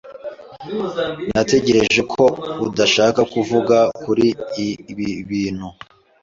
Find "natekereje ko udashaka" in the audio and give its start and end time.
1.33-3.21